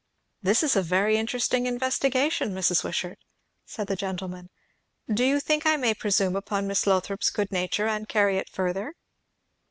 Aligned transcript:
"This 0.41 0.63
is 0.63 0.75
a 0.75 0.81
very 0.81 1.15
interesting 1.15 1.67
investigation, 1.67 2.55
Mrs. 2.55 2.83
Wishart," 2.83 3.19
said 3.67 3.85
the 3.85 3.95
gentleman. 3.95 4.49
"Do 5.07 5.23
you 5.23 5.39
think 5.39 5.67
I 5.67 5.77
may 5.77 5.93
presume 5.93 6.35
upon 6.35 6.65
Miss 6.65 6.87
Lothrop's 6.87 7.29
good 7.29 7.51
nature, 7.51 7.85
and 7.85 8.09
carry 8.09 8.37
it 8.39 8.49
further?" 8.49 8.95